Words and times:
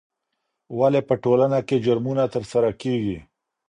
ولې 0.79 1.01
په 1.09 1.15
ټولنه 1.23 1.59
کې 1.67 1.83
جرمونه 1.85 2.23
ترسره 2.33 2.69
کیږي؟ 2.81 3.17